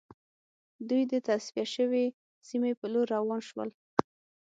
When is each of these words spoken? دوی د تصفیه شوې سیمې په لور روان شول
دوی 0.89 1.03
د 1.11 1.13
تصفیه 1.27 1.65
شوې 1.75 2.05
سیمې 2.47 2.71
په 2.79 2.85
لور 2.93 3.07
روان 3.15 3.39
شول 3.49 3.69